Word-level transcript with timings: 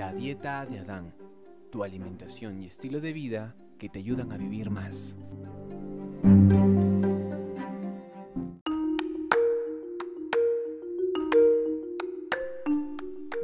La 0.00 0.14
dieta 0.14 0.64
de 0.64 0.78
Adán, 0.78 1.12
tu 1.70 1.84
alimentación 1.84 2.62
y 2.62 2.64
estilo 2.64 3.02
de 3.02 3.12
vida 3.12 3.54
que 3.78 3.90
te 3.90 3.98
ayudan 3.98 4.32
a 4.32 4.38
vivir 4.38 4.70
más. 4.70 5.14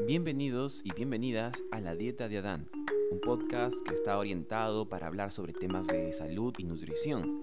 Bienvenidos 0.07 0.81
y 0.83 0.95
bienvenidas 0.95 1.63
a 1.71 1.81
La 1.83 1.95
Dieta 1.95 2.27
de 2.27 2.39
Adán, 2.39 2.71
un 3.11 3.21
podcast 3.21 3.77
que 3.87 3.93
está 3.93 4.17
orientado 4.17 4.89
para 4.89 5.09
hablar 5.09 5.33
sobre 5.33 5.53
temas 5.53 5.87
de 5.89 6.11
salud 6.15 6.55
y 6.57 6.65
nutrición. 6.65 7.39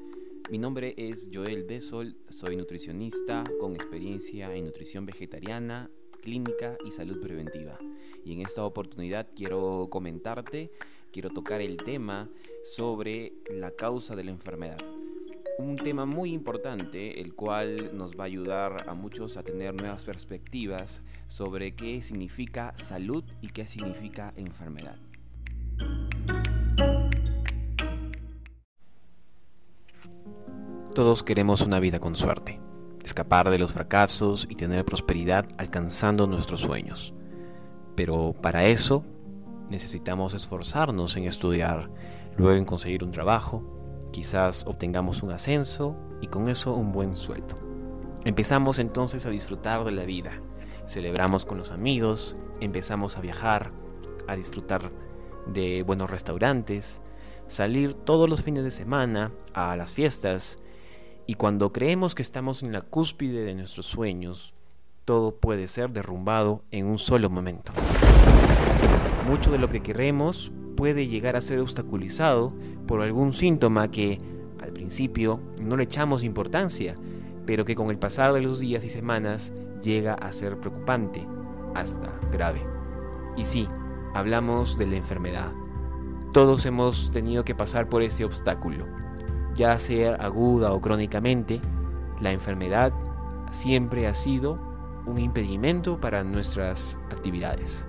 Mi 0.50 0.58
nombre 0.58 0.96
es 0.98 1.28
Joel 1.32 1.66
Besol, 1.66 2.18
soy 2.30 2.56
nutricionista 2.56 3.44
con 3.60 3.76
experiencia 3.76 4.56
en 4.56 4.66
nutrición 4.66 5.06
vegetariana, 5.06 5.92
clínica 6.20 6.80
y 6.84 6.90
salud 6.90 7.22
preventiva. 7.22 7.78
Y 8.26 8.34
en 8.34 8.42
esta 8.42 8.64
oportunidad 8.64 9.28
quiero 9.36 9.88
comentarte, 9.90 10.72
quiero 11.12 11.30
tocar 11.30 11.62
el 11.62 11.78
tema 11.78 12.30
sobre 12.64 13.34
la 13.50 13.72
causa 13.72 14.16
de 14.16 14.24
la 14.24 14.32
enfermedad. 14.32 14.78
Un 15.60 15.76
tema 15.76 16.06
muy 16.06 16.34
importante, 16.34 17.22
el 17.22 17.36
cual 17.36 17.96
nos 17.96 18.18
va 18.18 18.24
a 18.24 18.28
ayudar 18.28 18.90
a 18.90 18.96
muchos 18.96 19.38
a 19.38 19.44
tener 19.44 19.76
nuevas 19.76 20.04
perspectivas 20.04 21.04
sobre 21.28 21.76
qué 21.76 22.02
significa 22.02 22.74
salud 22.76 23.24
y 23.42 23.50
qué 23.50 23.68
significa 23.68 24.34
enfermedad. 24.36 24.98
Todos 30.96 31.24
queremos 31.24 31.62
una 31.62 31.80
vida 31.80 32.00
con 32.00 32.16
suerte, 32.16 32.60
escapar 33.04 33.50
de 33.50 33.60
los 33.60 33.74
fracasos 33.74 34.48
y 34.50 34.56
tener 34.56 34.86
prosperidad 34.86 35.48
alcanzando 35.58 36.28
nuestros 36.28 36.62
sueños. 36.62 37.14
Pero 37.96 38.36
para 38.42 38.66
eso 38.66 39.06
necesitamos 39.70 40.34
esforzarnos 40.34 41.16
en 41.18 41.26
estudiar, 41.26 41.90
luego 42.38 42.58
en 42.58 42.66
conseguir 42.66 43.04
un 43.04 43.12
trabajo, 43.12 43.64
quizás 44.12 44.66
obtengamos 44.68 45.24
un 45.24 45.32
ascenso 45.32 45.96
y 46.22 46.28
con 46.28 46.50
eso 46.50 46.74
un 46.74 46.92
buen 46.92 47.16
sueldo. 47.16 47.56
Empezamos 48.26 48.80
entonces 48.80 49.26
a 49.26 49.30
disfrutar 49.30 49.84
de 49.84 49.92
la 49.92 50.06
vida, 50.06 50.32
celebramos 50.88 51.46
con 51.46 51.58
los 51.58 51.72
amigos, 51.72 52.36
empezamos 52.62 53.18
a 53.18 53.22
viajar, 53.22 53.72
a 54.28 54.36
disfrutar 54.36 54.92
de 55.48 55.84
buenos 55.84 56.10
restaurantes, 56.10 57.02
salir 57.48 57.94
todos 57.94 58.30
los 58.30 58.44
fines 58.44 58.64
de 58.64 58.72
semana 58.72 59.34
a 59.54 59.76
las 59.76 59.92
fiestas 59.92 60.60
y 61.26 61.36
cuando 61.36 61.74
creemos 61.74 62.16
que 62.16 62.22
estamos 62.22 62.64
en 62.64 62.72
la 62.72 62.82
cúspide 62.82 63.44
de 63.44 63.56
nuestros 63.56 63.86
sueños, 63.86 64.54
todo 65.06 65.36
puede 65.36 65.68
ser 65.68 65.92
derrumbado 65.92 66.64
en 66.72 66.86
un 66.86 66.98
solo 66.98 67.30
momento. 67.30 67.74
Mucho 69.28 69.52
de 69.52 69.58
lo 69.58 69.70
que 69.70 69.82
queremos 69.82 70.52
puede 70.76 71.08
llegar 71.08 71.36
a 71.36 71.42
ser 71.42 71.60
obstaculizado 71.60 72.54
por 72.88 73.02
algún 73.02 73.32
síntoma 73.32 73.90
que 73.90 74.18
al 74.62 74.72
principio 74.72 75.40
no 75.62 75.78
le 75.78 75.84
echamos 75.84 76.24
importancia, 76.24 76.96
pero 77.46 77.66
que 77.66 77.76
con 77.76 77.90
el 77.90 77.98
pasar 77.98 78.34
de 78.34 78.42
los 78.42 78.60
días 78.60 78.84
y 78.84 78.90
semanas 78.90 79.54
llega 79.82 80.14
a 80.14 80.32
ser 80.34 80.60
preocupante, 80.60 81.26
hasta 81.76 82.12
grave. 82.32 82.66
Y 83.36 83.46
sí, 83.46 83.68
hablamos 84.14 84.78
de 84.78 84.88
la 84.88 84.96
enfermedad. 84.96 85.52
Todos 86.32 86.66
hemos 86.66 87.12
tenido 87.12 87.44
que 87.44 87.56
pasar 87.56 87.90
por 87.90 88.02
ese 88.02 88.26
obstáculo, 88.26 88.86
ya 89.56 89.78
sea 89.80 90.16
aguda 90.16 90.74
o 90.74 90.82
crónicamente, 90.82 91.60
la 92.20 92.32
enfermedad 92.32 92.94
siempre 93.52 94.08
ha 94.08 94.14
sido 94.14 94.73
un 95.06 95.20
impedimento 95.20 96.00
para 96.00 96.24
nuestras 96.24 96.98
actividades. 97.12 97.88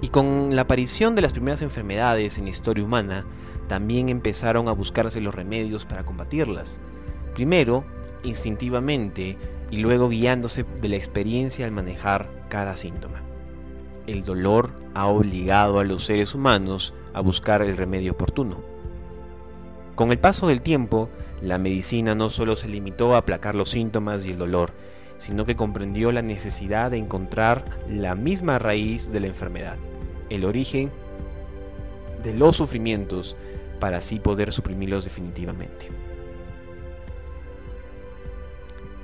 Y 0.00 0.08
con 0.08 0.54
la 0.54 0.62
aparición 0.62 1.14
de 1.14 1.22
las 1.22 1.32
primeras 1.32 1.62
enfermedades 1.62 2.38
en 2.38 2.44
la 2.44 2.50
historia 2.50 2.84
humana, 2.84 3.24
también 3.66 4.08
empezaron 4.08 4.68
a 4.68 4.72
buscarse 4.72 5.20
los 5.20 5.34
remedios 5.34 5.84
para 5.84 6.04
combatirlas. 6.04 6.80
Primero, 7.34 7.84
instintivamente, 8.22 9.36
y 9.70 9.78
luego 9.78 10.08
guiándose 10.08 10.64
de 10.80 10.88
la 10.88 10.96
experiencia 10.96 11.66
al 11.66 11.72
manejar 11.72 12.46
cada 12.48 12.76
síntoma. 12.76 13.22
El 14.06 14.24
dolor 14.24 14.70
ha 14.94 15.06
obligado 15.06 15.80
a 15.80 15.84
los 15.84 16.04
seres 16.04 16.34
humanos 16.34 16.94
a 17.12 17.20
buscar 17.20 17.60
el 17.60 17.76
remedio 17.76 18.12
oportuno. 18.12 18.62
Con 19.94 20.10
el 20.10 20.18
paso 20.18 20.46
del 20.46 20.62
tiempo, 20.62 21.10
la 21.42 21.58
medicina 21.58 22.14
no 22.14 22.30
solo 22.30 22.56
se 22.56 22.68
limitó 22.68 23.14
a 23.14 23.18
aplacar 23.18 23.54
los 23.54 23.70
síntomas 23.70 24.24
y 24.24 24.30
el 24.30 24.38
dolor, 24.38 24.72
sino 25.18 25.44
que 25.44 25.56
comprendió 25.56 26.10
la 26.12 26.22
necesidad 26.22 26.90
de 26.90 26.96
encontrar 26.96 27.64
la 27.88 28.14
misma 28.14 28.58
raíz 28.58 29.12
de 29.12 29.20
la 29.20 29.26
enfermedad, 29.26 29.76
el 30.30 30.44
origen 30.44 30.90
de 32.22 32.34
los 32.34 32.56
sufrimientos, 32.56 33.36
para 33.78 33.98
así 33.98 34.18
poder 34.18 34.52
suprimirlos 34.52 35.04
definitivamente. 35.04 35.88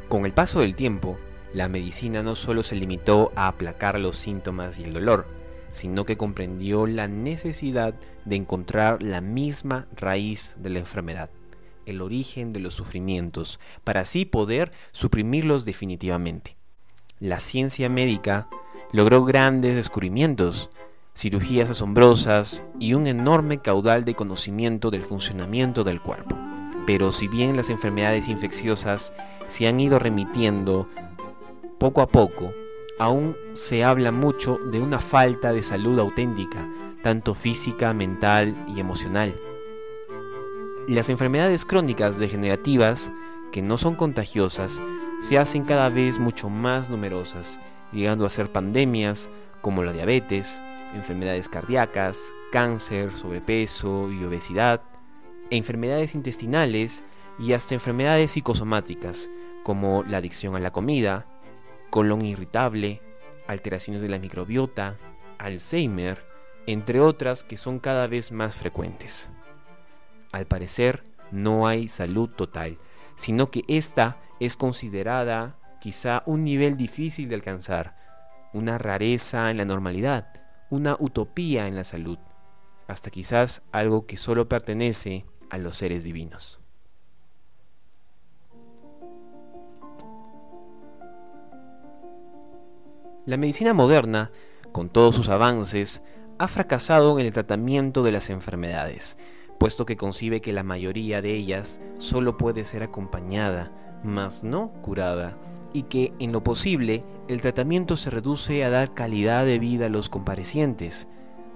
Con 0.08 0.24
el 0.26 0.32
paso 0.32 0.60
del 0.60 0.74
tiempo, 0.74 1.16
la 1.52 1.68
medicina 1.68 2.22
no 2.22 2.34
solo 2.34 2.62
se 2.62 2.76
limitó 2.76 3.32
a 3.36 3.48
aplacar 3.48 3.98
los 3.98 4.16
síntomas 4.16 4.78
y 4.78 4.84
el 4.84 4.92
dolor, 4.92 5.26
sino 5.70 6.04
que 6.04 6.16
comprendió 6.16 6.86
la 6.86 7.08
necesidad 7.08 7.94
de 8.24 8.36
encontrar 8.36 9.02
la 9.02 9.20
misma 9.20 9.86
raíz 9.96 10.56
de 10.58 10.70
la 10.70 10.78
enfermedad, 10.78 11.30
el 11.86 12.02
origen 12.02 12.52
de 12.52 12.60
los 12.60 12.74
sufrimientos, 12.74 13.60
para 13.84 14.00
así 14.00 14.24
poder 14.24 14.72
suprimirlos 14.92 15.64
definitivamente. 15.64 16.56
La 17.20 17.40
ciencia 17.40 17.88
médica 17.88 18.48
logró 18.92 19.24
grandes 19.24 19.76
descubrimientos, 19.76 20.70
cirugías 21.16 21.70
asombrosas 21.70 22.64
y 22.78 22.94
un 22.94 23.06
enorme 23.06 23.58
caudal 23.58 24.04
de 24.04 24.14
conocimiento 24.14 24.90
del 24.90 25.02
funcionamiento 25.02 25.84
del 25.84 26.00
cuerpo. 26.00 26.36
Pero 26.86 27.12
si 27.12 27.28
bien 27.28 27.56
las 27.56 27.70
enfermedades 27.70 28.28
infecciosas 28.28 29.12
se 29.46 29.66
han 29.66 29.80
ido 29.80 29.98
remitiendo 29.98 30.88
poco 31.78 32.02
a 32.02 32.08
poco, 32.08 32.52
aún 32.98 33.36
se 33.54 33.84
habla 33.84 34.12
mucho 34.12 34.58
de 34.70 34.80
una 34.80 34.98
falta 34.98 35.52
de 35.52 35.62
salud 35.62 35.98
auténtica, 35.98 36.68
tanto 37.02 37.34
física, 37.34 37.94
mental 37.94 38.54
y 38.74 38.80
emocional. 38.80 39.34
Las 40.86 41.08
enfermedades 41.08 41.64
crónicas 41.64 42.18
degenerativas, 42.18 43.10
que 43.52 43.62
no 43.62 43.78
son 43.78 43.94
contagiosas, 43.94 44.82
se 45.18 45.38
hacen 45.38 45.64
cada 45.64 45.88
vez 45.88 46.18
mucho 46.18 46.50
más 46.50 46.90
numerosas, 46.90 47.58
llegando 47.90 48.26
a 48.26 48.30
ser 48.30 48.52
pandemias 48.52 49.30
como 49.62 49.82
la 49.82 49.94
diabetes, 49.94 50.60
enfermedades 50.94 51.48
cardíacas, 51.48 52.18
cáncer, 52.52 53.12
sobrepeso 53.12 54.10
y 54.10 54.24
obesidad, 54.24 54.82
enfermedades 55.48 56.14
intestinales 56.14 57.02
y 57.38 57.54
hasta 57.54 57.72
enfermedades 57.72 58.32
psicosomáticas 58.32 59.30
como 59.62 60.02
la 60.02 60.18
adicción 60.18 60.54
a 60.54 60.60
la 60.60 60.70
comida, 60.70 61.26
colon 61.88 62.20
irritable, 62.20 63.00
alteraciones 63.46 64.02
de 64.02 64.10
la 64.10 64.18
microbiota, 64.18 64.98
Alzheimer, 65.38 66.26
entre 66.66 67.00
otras 67.00 67.42
que 67.42 67.56
son 67.56 67.78
cada 67.78 68.06
vez 68.06 68.32
más 68.32 68.56
frecuentes 68.56 69.30
al 70.34 70.46
parecer 70.46 71.04
no 71.30 71.66
hay 71.66 71.88
salud 71.88 72.28
total, 72.28 72.78
sino 73.14 73.50
que 73.50 73.62
esta 73.68 74.18
es 74.40 74.56
considerada 74.56 75.58
quizá 75.80 76.22
un 76.26 76.42
nivel 76.44 76.76
difícil 76.76 77.28
de 77.28 77.36
alcanzar, 77.36 77.94
una 78.52 78.78
rareza 78.78 79.50
en 79.50 79.58
la 79.58 79.64
normalidad, 79.64 80.26
una 80.70 80.96
utopía 80.98 81.66
en 81.66 81.76
la 81.76 81.84
salud, 81.84 82.18
hasta 82.88 83.10
quizás 83.10 83.62
algo 83.72 84.06
que 84.06 84.16
solo 84.16 84.48
pertenece 84.48 85.24
a 85.50 85.58
los 85.58 85.76
seres 85.76 86.04
divinos. 86.04 86.60
La 93.26 93.36
medicina 93.36 93.72
moderna, 93.72 94.30
con 94.72 94.90
todos 94.90 95.14
sus 95.14 95.28
avances, 95.28 96.02
ha 96.38 96.48
fracasado 96.48 97.18
en 97.18 97.26
el 97.26 97.32
tratamiento 97.32 98.02
de 98.02 98.12
las 98.12 98.28
enfermedades, 98.28 99.16
puesto 99.58 99.86
que 99.86 99.96
concibe 99.96 100.40
que 100.40 100.52
la 100.52 100.62
mayoría 100.62 101.22
de 101.22 101.34
ellas 101.34 101.80
solo 101.98 102.36
puede 102.36 102.64
ser 102.64 102.82
acompañada, 102.82 103.72
mas 104.02 104.44
no 104.44 104.72
curada, 104.82 105.38
y 105.72 105.84
que 105.84 106.12
en 106.18 106.32
lo 106.32 106.44
posible 106.44 107.02
el 107.28 107.40
tratamiento 107.40 107.96
se 107.96 108.10
reduce 108.10 108.64
a 108.64 108.70
dar 108.70 108.94
calidad 108.94 109.44
de 109.44 109.58
vida 109.58 109.86
a 109.86 109.90
los 109.90 110.08
comparecientes, 110.08 111.08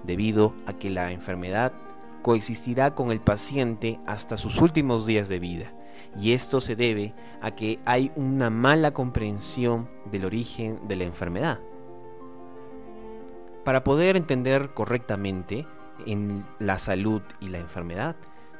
debido 0.03 0.53
a 0.65 0.73
que 0.73 0.89
la 0.89 1.11
enfermedad 1.11 1.73
coexistirá 2.21 2.95
con 2.95 3.11
el 3.11 3.21
paciente 3.21 3.99
hasta 4.05 4.37
sus 4.37 4.61
últimos 4.61 5.05
días 5.05 5.29
de 5.29 5.39
vida, 5.39 5.73
y 6.19 6.33
esto 6.33 6.59
se 6.61 6.75
debe 6.75 7.13
a 7.41 7.51
que 7.51 7.79
hay 7.85 8.11
una 8.15 8.49
mala 8.49 8.91
comprensión 8.91 9.89
del 10.11 10.25
origen 10.25 10.79
de 10.87 10.95
la 10.95 11.03
enfermedad. 11.05 11.59
Para 13.63 13.83
poder 13.83 14.17
entender 14.17 14.73
correctamente 14.73 15.65
en 16.05 16.45
la 16.59 16.77
salud 16.77 17.21
y 17.39 17.47
la 17.47 17.59
enfermedad, 17.59 18.15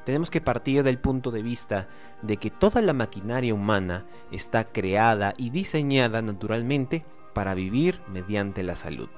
tenemos 0.06 0.32
que 0.32 0.42
partir 0.42 0.84
del 0.84 0.98
punto 0.98 1.32
de 1.32 1.42
vista 1.42 1.88
de 2.22 2.38
que 2.38 2.50
toda 2.50 2.82
la 2.82 2.94
maquinaria 2.94 3.54
humana 3.54 4.06
está 4.32 4.64
creada 4.64 5.34
y 5.38 5.52
diseñada 5.52 6.22
naturalmente 6.22 7.06
para 7.34 7.54
vivir 7.54 8.02
mediante 8.08 8.64
la 8.64 8.76
salud. 8.76 9.10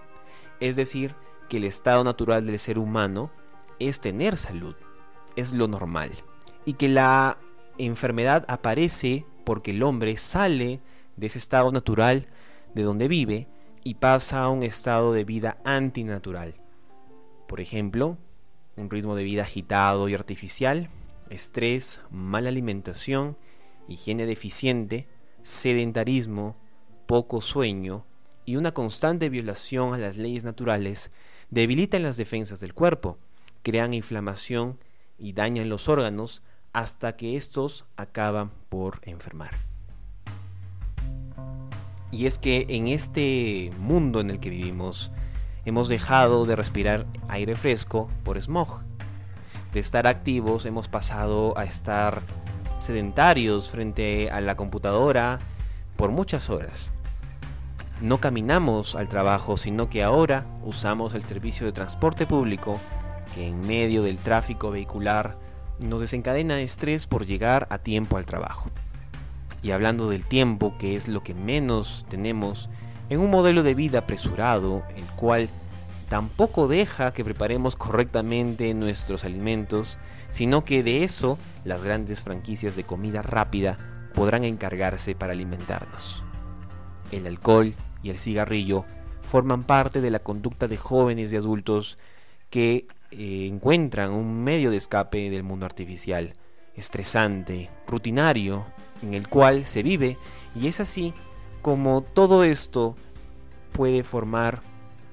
Es 0.59 0.75
decir, 0.75 1.15
que 1.49 1.57
el 1.57 1.63
estado 1.63 2.03
natural 2.03 2.45
del 2.45 2.59
ser 2.59 2.77
humano 2.77 3.31
es 3.79 4.01
tener 4.01 4.37
salud, 4.37 4.75
es 5.35 5.53
lo 5.53 5.67
normal, 5.67 6.11
y 6.65 6.73
que 6.73 6.89
la 6.89 7.37
enfermedad 7.77 8.45
aparece 8.47 9.25
porque 9.45 9.71
el 9.71 9.83
hombre 9.83 10.17
sale 10.17 10.81
de 11.15 11.27
ese 11.27 11.39
estado 11.39 11.71
natural 11.71 12.27
de 12.73 12.83
donde 12.83 13.07
vive 13.07 13.47
y 13.83 13.95
pasa 13.95 14.43
a 14.43 14.49
un 14.49 14.63
estado 14.63 15.13
de 15.13 15.23
vida 15.23 15.57
antinatural. 15.63 16.55
Por 17.51 17.59
ejemplo, 17.59 18.17
un 18.77 18.89
ritmo 18.89 19.13
de 19.13 19.25
vida 19.25 19.41
agitado 19.41 20.07
y 20.07 20.13
artificial, 20.13 20.87
estrés, 21.29 21.99
mala 22.09 22.47
alimentación, 22.47 23.35
higiene 23.89 24.25
deficiente, 24.25 25.09
sedentarismo, 25.43 26.55
poco 27.07 27.41
sueño 27.41 28.05
y 28.45 28.55
una 28.55 28.73
constante 28.73 29.27
violación 29.27 29.93
a 29.93 29.97
las 29.97 30.15
leyes 30.15 30.45
naturales 30.45 31.11
debilitan 31.49 32.03
las 32.03 32.15
defensas 32.15 32.61
del 32.61 32.73
cuerpo, 32.73 33.17
crean 33.63 33.93
inflamación 33.93 34.79
y 35.17 35.33
dañan 35.33 35.67
los 35.67 35.89
órganos 35.89 36.43
hasta 36.71 37.17
que 37.17 37.35
estos 37.35 37.83
acaban 37.97 38.51
por 38.69 39.01
enfermar. 39.03 39.65
Y 42.11 42.27
es 42.27 42.39
que 42.39 42.65
en 42.69 42.87
este 42.87 43.73
mundo 43.77 44.21
en 44.21 44.29
el 44.29 44.39
que 44.39 44.49
vivimos, 44.49 45.11
hemos 45.65 45.87
dejado 45.87 46.45
de 46.45 46.55
respirar 46.55 47.05
aire 47.29 47.55
fresco 47.55 48.09
por 48.23 48.39
smog. 48.41 48.81
De 49.73 49.79
estar 49.79 50.07
activos 50.07 50.65
hemos 50.65 50.87
pasado 50.87 51.57
a 51.57 51.63
estar 51.63 52.23
sedentarios 52.79 53.69
frente 53.69 54.29
a 54.31 54.41
la 54.41 54.55
computadora 54.55 55.39
por 55.95 56.11
muchas 56.11 56.49
horas. 56.49 56.93
No 58.01 58.19
caminamos 58.19 58.95
al 58.95 59.07
trabajo, 59.07 59.57
sino 59.57 59.89
que 59.89 60.03
ahora 60.03 60.47
usamos 60.63 61.13
el 61.13 61.23
servicio 61.23 61.67
de 61.67 61.71
transporte 61.71 62.25
público 62.25 62.79
que 63.35 63.47
en 63.47 63.61
medio 63.61 64.03
del 64.03 64.17
tráfico 64.17 64.71
vehicular 64.71 65.37
nos 65.79 66.01
desencadena 66.01 66.59
estrés 66.59 67.07
por 67.07 67.25
llegar 67.25 67.67
a 67.69 67.77
tiempo 67.77 68.17
al 68.17 68.25
trabajo. 68.25 68.69
Y 69.63 69.71
hablando 69.71 70.09
del 70.09 70.25
tiempo, 70.25 70.75
que 70.77 70.95
es 70.95 71.07
lo 71.07 71.23
que 71.23 71.33
menos 71.33 72.05
tenemos, 72.09 72.69
en 73.11 73.19
un 73.19 73.29
modelo 73.29 73.61
de 73.61 73.75
vida 73.75 73.99
apresurado, 73.99 74.83
el 74.95 75.03
cual 75.17 75.49
tampoco 76.07 76.69
deja 76.69 77.11
que 77.11 77.25
preparemos 77.25 77.75
correctamente 77.75 78.73
nuestros 78.73 79.25
alimentos, 79.25 79.97
sino 80.29 80.63
que 80.63 80.81
de 80.81 81.03
eso 81.03 81.37
las 81.65 81.83
grandes 81.83 82.21
franquicias 82.21 82.77
de 82.77 82.85
comida 82.85 83.21
rápida 83.21 83.77
podrán 84.13 84.45
encargarse 84.45 85.13
para 85.13 85.33
alimentarnos. 85.33 86.23
El 87.11 87.27
alcohol 87.27 87.73
y 88.01 88.11
el 88.11 88.17
cigarrillo 88.17 88.85
forman 89.19 89.65
parte 89.65 89.99
de 89.99 90.09
la 90.09 90.19
conducta 90.19 90.69
de 90.69 90.77
jóvenes 90.77 91.33
y 91.33 91.35
adultos 91.35 91.97
que 92.49 92.87
eh, 93.11 93.45
encuentran 93.51 94.11
un 94.11 94.41
medio 94.41 94.71
de 94.71 94.77
escape 94.77 95.29
del 95.29 95.43
mundo 95.43 95.65
artificial, 95.65 96.33
estresante, 96.75 97.69
rutinario, 97.87 98.67
en 99.01 99.15
el 99.15 99.27
cual 99.27 99.65
se 99.65 99.83
vive 99.83 100.17
y 100.55 100.67
es 100.67 100.79
así 100.79 101.13
como 101.61 102.01
todo 102.01 102.43
esto 102.43 102.95
puede 103.71 104.03
formar 104.03 104.61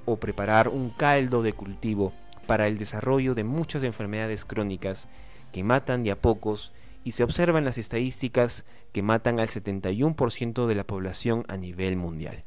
o 0.04 0.16
preparar 0.16 0.68
un 0.68 0.90
caldo 0.90 1.42
de 1.42 1.52
cultivo 1.52 2.12
para 2.46 2.66
el 2.66 2.78
desarrollo 2.78 3.34
de 3.34 3.44
muchas 3.44 3.82
enfermedades 3.82 4.44
crónicas 4.44 5.08
que 5.52 5.62
matan 5.62 6.02
de 6.02 6.10
a 6.10 6.20
pocos 6.20 6.72
y 7.04 7.12
se 7.12 7.22
observan 7.22 7.64
las 7.64 7.78
estadísticas 7.78 8.64
que 8.92 9.02
matan 9.02 9.38
al 9.40 9.48
71% 9.48 10.66
de 10.66 10.74
la 10.74 10.84
población 10.84 11.44
a 11.48 11.56
nivel 11.56 11.96
mundial. 11.96 12.40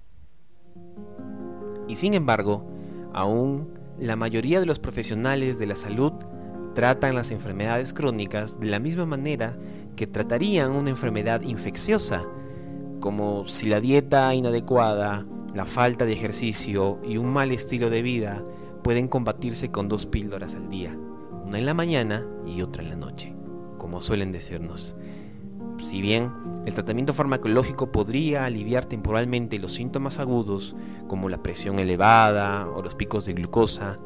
Y 1.87 1.95
sin 1.95 2.13
embargo, 2.13 2.63
aún 3.13 3.73
la 3.99 4.15
mayoría 4.15 4.59
de 4.59 4.65
los 4.65 4.79
profesionales 4.79 5.59
de 5.59 5.67
la 5.67 5.75
salud 5.75 6.13
tratan 6.73 7.15
las 7.15 7.31
enfermedades 7.31 7.93
crónicas 7.93 8.59
de 8.59 8.67
la 8.67 8.79
misma 8.79 9.05
manera 9.05 9.57
que 9.95 10.07
tratarían 10.07 10.71
una 10.71 10.89
enfermedad 10.89 11.41
infecciosa, 11.41 12.23
como 13.01 13.43
si 13.43 13.67
la 13.67 13.81
dieta 13.81 14.33
inadecuada, 14.33 15.25
la 15.53 15.65
falta 15.65 16.05
de 16.05 16.13
ejercicio 16.13 16.99
y 17.03 17.17
un 17.17 17.27
mal 17.27 17.51
estilo 17.51 17.89
de 17.89 18.01
vida 18.01 18.41
pueden 18.83 19.09
combatirse 19.09 19.71
con 19.71 19.89
dos 19.89 20.05
píldoras 20.05 20.55
al 20.55 20.69
día, 20.69 20.97
una 21.45 21.59
en 21.59 21.65
la 21.65 21.73
mañana 21.73 22.25
y 22.45 22.61
otra 22.61 22.83
en 22.83 22.89
la 22.89 22.95
noche, 22.95 23.35
como 23.77 23.99
suelen 23.99 24.31
decirnos. 24.31 24.95
Si 25.83 25.99
bien 25.99 26.31
el 26.65 26.73
tratamiento 26.73 27.13
farmacológico 27.13 27.91
podría 27.91 28.45
aliviar 28.45 28.85
temporalmente 28.85 29.59
los 29.59 29.73
síntomas 29.73 30.19
agudos 30.19 30.75
como 31.07 31.27
la 31.27 31.41
presión 31.41 31.79
elevada 31.79 32.69
o 32.69 32.81
los 32.81 32.95
picos 32.95 33.25
de 33.25 33.33
glucosa, 33.33 33.97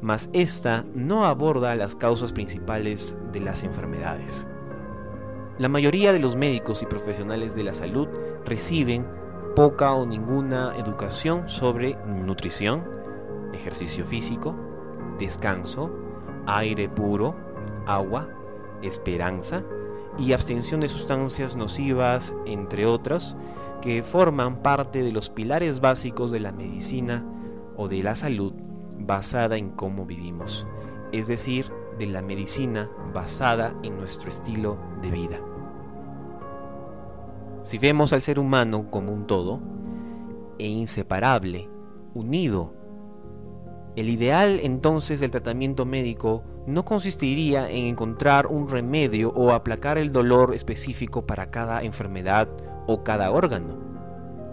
mas 0.00 0.28
esta 0.32 0.84
no 0.94 1.26
aborda 1.26 1.76
las 1.76 1.94
causas 1.94 2.32
principales 2.32 3.16
de 3.32 3.40
las 3.40 3.62
enfermedades. 3.62 4.48
La 5.58 5.68
mayoría 5.68 6.12
de 6.12 6.18
los 6.18 6.34
médicos 6.34 6.82
y 6.82 6.86
profesionales 6.86 7.54
de 7.54 7.62
la 7.62 7.74
salud 7.74 8.08
reciben 8.46 9.06
poca 9.54 9.92
o 9.92 10.06
ninguna 10.06 10.74
educación 10.78 11.48
sobre 11.48 11.96
nutrición, 12.06 12.84
ejercicio 13.52 14.04
físico, 14.06 14.56
descanso, 15.18 15.92
aire 16.46 16.88
puro, 16.88 17.36
agua, 17.86 18.30
esperanza 18.80 19.62
y 20.18 20.32
abstención 20.32 20.80
de 20.80 20.88
sustancias 20.88 21.56
nocivas, 21.56 22.34
entre 22.46 22.86
otras, 22.86 23.36
que 23.82 24.02
forman 24.02 24.62
parte 24.62 25.02
de 25.02 25.12
los 25.12 25.28
pilares 25.28 25.80
básicos 25.80 26.30
de 26.30 26.40
la 26.40 26.52
medicina 26.52 27.26
o 27.76 27.88
de 27.88 28.02
la 28.02 28.14
salud 28.14 28.54
basada 28.98 29.58
en 29.58 29.70
cómo 29.70 30.06
vivimos, 30.06 30.66
es 31.12 31.26
decir, 31.26 31.70
de 31.98 32.06
la 32.06 32.22
medicina 32.22 32.90
basada 33.12 33.74
en 33.82 33.96
nuestro 33.96 34.30
estilo 34.30 34.78
de 35.00 35.10
vida. 35.10 35.40
Si 37.62 37.78
vemos 37.78 38.12
al 38.12 38.22
ser 38.22 38.38
humano 38.38 38.90
como 38.90 39.12
un 39.12 39.26
todo, 39.26 39.60
e 40.58 40.66
inseparable, 40.66 41.68
unido, 42.14 42.74
el 43.94 44.08
ideal 44.08 44.58
entonces 44.62 45.20
del 45.20 45.30
tratamiento 45.30 45.84
médico 45.84 46.42
no 46.66 46.84
consistiría 46.84 47.68
en 47.68 47.86
encontrar 47.86 48.46
un 48.46 48.68
remedio 48.68 49.30
o 49.30 49.52
aplacar 49.52 49.98
el 49.98 50.12
dolor 50.12 50.54
específico 50.54 51.26
para 51.26 51.50
cada 51.50 51.82
enfermedad 51.82 52.48
o 52.86 53.04
cada 53.04 53.30
órgano. 53.30 53.78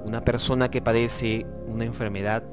Una 0.04 0.26
persona 0.26 0.70
que 0.70 0.82
padece 0.82 1.46
una 1.68 1.86
enfermedad 1.86 2.44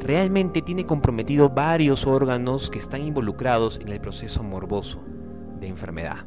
realmente 0.00 0.62
tiene 0.62 0.84
comprometido 0.84 1.48
varios 1.48 2.06
órganos 2.06 2.70
que 2.70 2.78
están 2.78 3.06
involucrados 3.06 3.78
en 3.80 3.88
el 3.88 4.00
proceso 4.00 4.42
morboso 4.42 5.02
de 5.64 5.70
enfermedad. 5.70 6.26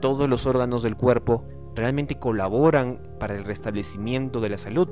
Todos 0.00 0.28
los 0.28 0.46
órganos 0.46 0.82
del 0.82 0.96
cuerpo 0.96 1.46
realmente 1.74 2.18
colaboran 2.18 3.00
para 3.18 3.34
el 3.34 3.44
restablecimiento 3.44 4.40
de 4.40 4.48
la 4.48 4.58
salud. 4.58 4.88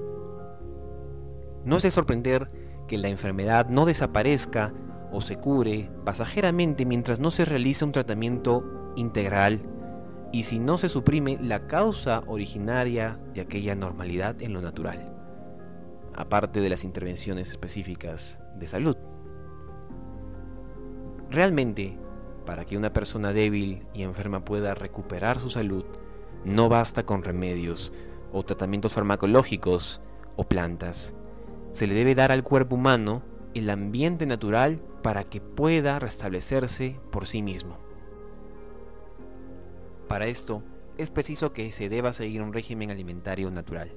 No 1.65 1.77
es 1.77 1.83
de 1.83 1.91
sorprender 1.91 2.49
que 2.87 2.99
la 2.99 3.09
enfermedad 3.09 3.69
no 3.69 3.85
desaparezca 3.85 4.73
o 5.11 5.21
se 5.21 5.37
cure 5.37 5.91
pasajeramente 6.05 6.85
mientras 6.85 7.21
no 7.21 7.31
se 7.31 7.45
realice 7.45 7.85
un 7.85 7.93
tratamiento 7.93 8.93
integral 8.97 9.63
y 10.33 10.43
si 10.43 10.59
no 10.59 10.77
se 10.77 10.89
suprime 10.89 11.39
la 11.41 11.67
causa 11.67 12.23
originaria 12.27 13.19
de 13.33 13.41
aquella 13.41 13.75
normalidad 13.75 14.43
en 14.43 14.53
lo 14.53 14.61
natural, 14.61 15.15
aparte 16.15 16.61
de 16.61 16.69
las 16.69 16.85
intervenciones 16.85 17.51
específicas 17.51 18.41
de 18.57 18.67
salud. 18.67 18.97
Realmente, 21.31 21.99
para 22.49 22.65
que 22.65 22.79
una 22.79 22.95
persona 22.95 23.35
débil 23.35 23.83
y 23.93 24.05
enferma 24.05 24.43
pueda 24.43 24.75
recuperar 24.75 25.39
su 25.39 25.51
salud, 25.51 25.85
no 26.47 26.71
basta 26.71 27.05
con 27.05 27.23
remedios 27.23 27.93
o 28.33 28.43
tratamientos 28.43 28.95
farmacológicos 28.95 30.01
o 30.35 30.45
plantas. 30.45 31.13
Se 31.73 31.87
le 31.87 31.93
debe 31.93 32.15
dar 32.15 32.33
al 32.33 32.45
cuerpo 32.45 32.77
humano 32.77 33.23
el 33.53 33.69
ambiente 33.69 34.25
natural 34.25 34.79
para 35.03 35.25
que 35.25 35.43
pueda 35.43 35.99
restablecerse 35.99 36.99
por 37.11 37.27
sí 37.27 37.43
mismo. 37.43 37.77
Para 40.09 40.27
esto, 40.27 40.63
es 40.97 41.11
preciso 41.11 41.53
que 41.53 41.71
se 41.71 41.91
deba 41.91 42.15
seguir 42.15 42.41
un 42.41 42.55
régimen 42.55 42.91
alimentario 42.91 43.51
natural, 43.51 43.91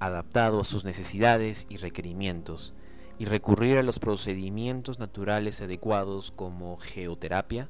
adaptado 0.00 0.62
a 0.62 0.64
sus 0.64 0.84
necesidades 0.84 1.68
y 1.70 1.76
requerimientos, 1.76 2.74
y 3.18 3.24
recurrir 3.24 3.78
a 3.78 3.82
los 3.82 3.98
procedimientos 3.98 4.98
naturales 4.98 5.60
adecuados 5.60 6.30
como 6.30 6.76
geoterapia, 6.76 7.68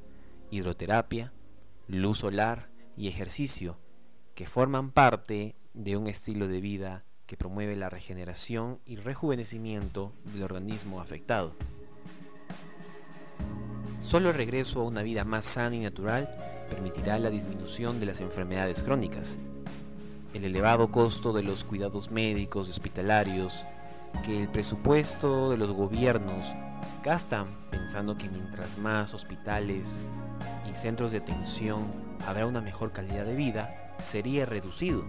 hidroterapia, 0.51 1.33
luz 1.87 2.19
solar 2.19 2.69
y 2.95 3.07
ejercicio, 3.07 3.79
que 4.35 4.45
forman 4.45 4.91
parte 4.91 5.55
de 5.73 5.97
un 5.97 6.07
estilo 6.07 6.47
de 6.47 6.61
vida 6.61 7.03
que 7.25 7.37
promueve 7.37 7.75
la 7.75 7.89
regeneración 7.89 8.79
y 8.85 8.95
rejuvenecimiento 8.95 10.13
del 10.33 10.43
organismo 10.43 11.01
afectado. 11.01 11.55
Solo 14.01 14.29
el 14.29 14.35
regreso 14.35 14.81
a 14.81 14.85
una 14.85 15.03
vida 15.03 15.25
más 15.25 15.45
sana 15.45 15.75
y 15.75 15.79
natural 15.79 16.29
permitirá 16.69 17.19
la 17.19 17.29
disminución 17.29 17.99
de 17.99 18.05
las 18.05 18.21
enfermedades 18.21 18.81
crónicas. 18.81 19.37
El 20.33 20.45
elevado 20.45 20.91
costo 20.91 21.33
de 21.33 21.43
los 21.43 21.63
cuidados 21.63 22.11
médicos 22.11 22.67
y 22.67 22.71
hospitalarios 22.71 23.65
que 24.23 24.39
el 24.41 24.49
presupuesto 24.49 25.49
de 25.49 25.57
los 25.57 25.73
gobiernos 25.73 26.55
gastan 27.03 27.47
pensando 27.69 28.17
que 28.17 28.29
mientras 28.29 28.77
más 28.77 29.13
hospitales 29.13 30.01
y 30.69 30.73
centros 30.73 31.11
de 31.11 31.19
atención 31.19 31.87
habrá 32.27 32.45
una 32.45 32.61
mejor 32.61 32.91
calidad 32.91 33.25
de 33.25 33.35
vida, 33.35 33.95
sería 33.99 34.45
reducido. 34.45 35.03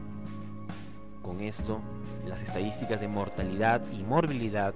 Con 1.22 1.40
esto, 1.40 1.80
las 2.26 2.42
estadísticas 2.42 3.00
de 3.00 3.08
mortalidad 3.08 3.82
y 3.92 4.02
morbilidad 4.02 4.74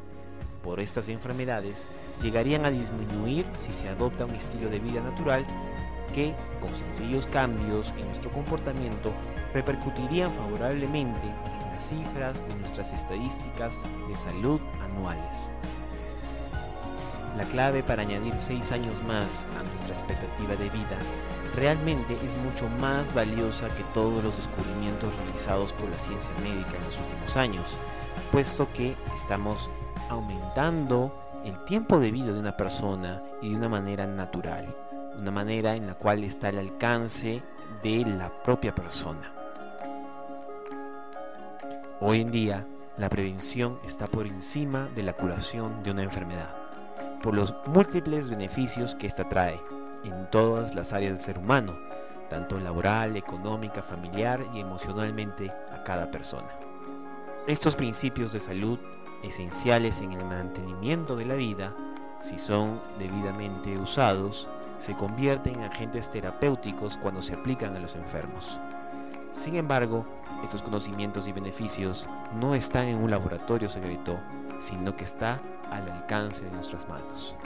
por 0.63 0.81
estas 0.81 1.09
enfermedades 1.09 1.89
llegarían 2.23 2.65
a 2.65 2.71
disminuir 2.71 3.47
si 3.59 3.73
se 3.73 3.89
adopta 3.89 4.25
un 4.25 4.35
estilo 4.35 4.71
de 4.71 4.79
vida 4.79 5.01
natural 5.01 5.47
que, 6.13 6.35
con 6.61 6.75
sencillos 6.75 7.27
cambios 7.27 7.93
en 7.99 8.07
nuestro 8.07 8.33
comportamiento, 8.33 9.13
repercutirían 9.53 10.33
favorablemente 10.33 11.27
en 11.27 11.54
las 11.75 11.89
cifras 11.89 12.47
de 12.47 12.55
nuestras 12.55 12.93
estadísticas 12.93 13.83
de 14.09 14.15
salud 14.15 14.61
anuales. 14.85 15.51
La 17.37 17.43
clave 17.47 17.83
para 17.83 18.03
añadir 18.03 18.35
6 18.39 18.71
años 18.71 19.03
más 19.03 19.45
a 19.59 19.63
nuestra 19.65 19.93
expectativa 19.93 20.55
de 20.55 20.71
vida 20.71 20.97
realmente 21.57 22.17
es 22.25 22.37
mucho 22.37 22.69
más 22.81 23.13
valiosa 23.13 23.69
que 23.71 23.83
todos 23.93 24.23
los 24.23 24.37
descubrimientos 24.37 25.17
realizados 25.17 25.73
por 25.73 25.89
la 25.89 25.99
ciencia 25.99 26.33
médica 26.45 26.77
en 26.77 26.85
los 26.85 26.99
últimos 26.99 27.37
años, 27.37 27.79
puesto 28.31 28.73
que 28.73 28.95
estamos 29.13 29.69
aumentando 30.11 31.43
el 31.45 31.65
tiempo 31.65 31.99
de 31.99 32.13
vida 32.13 32.33
de 32.33 32.39
una 32.39 32.57
persona 32.57 33.21
y 33.43 33.51
de 33.51 33.57
una 33.57 33.69
manera 33.69 34.07
natural, 34.07 34.73
una 35.19 35.33
manera 35.33 35.75
en 35.75 35.89
la 35.89 35.95
cual 35.95 36.23
está 36.23 36.51
el 36.51 36.59
alcance 36.59 37.43
de 37.83 38.05
la 38.05 38.31
propia 38.45 38.73
persona. 38.73 39.44
Hoy 42.07 42.21
en 42.21 42.31
día, 42.31 42.69
la 42.99 43.09
prevención 43.09 43.79
está 43.83 44.07
por 44.07 44.27
encima 44.27 44.91
de 44.95 45.03
la 45.03 45.15
curación 45.15 45.83
de 45.83 45.91
una 45.91 46.03
enfermedad 46.03 46.55
por 47.23 47.33
los 47.33 47.55
múltiples 47.67 48.29
beneficios 48.29 48.95
que 48.95 49.07
ésta 49.07 49.27
trae 49.27 49.59
en 50.05 50.31
todas 50.31 50.75
las 50.75 50.93
áreas 50.93 51.17
del 51.17 51.25
ser 51.25 51.39
humano, 51.39 51.79
tanto 52.29 52.61
laboral, 52.61 53.17
económica, 53.17 53.83
familiar 53.83 54.45
y 54.53 54.61
emocionalmente 54.61 55.51
a 55.73 55.83
cada 55.83 56.11
persona. 56.11 56.51
Estos 57.47 57.75
principios 57.75 58.35
de 58.35 58.41
salud, 58.41 58.79
esenciales 59.23 60.01
en 60.01 60.13
el 60.13 60.27
mantenimiento 60.27 61.17
de 61.17 61.25
la 61.25 61.37
vida, 61.37 61.75
si 62.21 62.39
son 62.39 62.83
debidamente 62.99 63.79
usados, 63.79 64.47
se 64.79 64.95
convierten 64.95 65.55
en 65.55 65.63
agentes 65.63 66.11
terapéuticos 66.11 66.99
cuando 66.99 67.23
se 67.23 67.33
aplican 67.33 67.75
a 67.75 67.81
los 67.81 67.97
enfermos. 67.97 68.59
Sin 69.35 69.57
embargo, 69.57 70.05
estos 70.45 70.63
conocimientos 70.63 71.27
y 71.27 71.33
beneficios 71.33 72.07
no 72.41 72.55
están 72.55 72.85
en 72.87 72.99
un 72.99 73.11
laboratorio 73.11 73.69
secreto, 73.69 74.17
sino 74.61 74.97
que 74.97 75.05
está 75.05 75.41
al 75.73 75.91
alcance 75.91 76.45
de 76.45 76.53
nuestras 76.53 76.89
manos, 76.89 77.37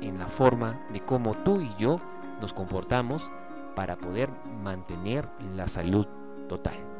en 0.00 0.18
la 0.18 0.26
forma 0.26 0.80
de 0.92 1.00
cómo 1.00 1.34
tú 1.34 1.60
y 1.60 1.72
yo 1.78 2.00
nos 2.40 2.52
comportamos 2.52 3.30
para 3.76 3.96
poder 3.96 4.28
mantener 4.64 5.28
la 5.54 5.68
salud 5.68 6.06
total. 6.48 6.95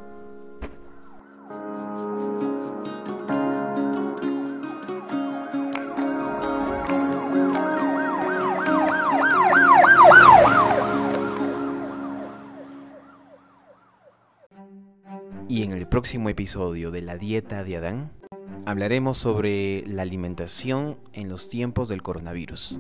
Próximo 15.97 16.29
episodio 16.29 16.91
de 16.91 17.01
la 17.01 17.17
dieta 17.17 17.65
de 17.65 17.79
Adán, 17.79 18.13
hablaremos 18.67 19.17
sobre 19.17 19.83
la 19.87 20.03
alimentación 20.03 20.99
en 21.15 21.31
los 21.31 21.49
tiempos 21.49 21.89
del 21.89 22.03
coronavirus. 22.03 22.79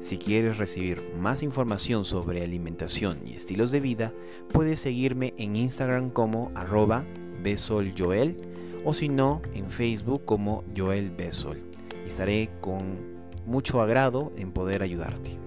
Si 0.00 0.18
quieres 0.18 0.58
recibir 0.58 1.04
más 1.16 1.44
información 1.44 2.04
sobre 2.04 2.42
alimentación 2.42 3.20
y 3.24 3.34
estilos 3.34 3.70
de 3.70 3.78
vida, 3.78 4.12
puedes 4.52 4.80
seguirme 4.80 5.34
en 5.38 5.54
Instagram 5.54 6.10
como 6.10 6.50
arroba 6.56 7.06
besoljoel 7.44 8.36
o 8.84 8.92
si 8.92 9.08
no 9.08 9.40
en 9.54 9.70
Facebook 9.70 10.24
como 10.24 10.64
Joel 10.76 11.12
Besol. 11.12 11.62
Estaré 12.04 12.50
con 12.60 12.82
mucho 13.46 13.80
agrado 13.80 14.32
en 14.36 14.50
poder 14.50 14.82
ayudarte. 14.82 15.43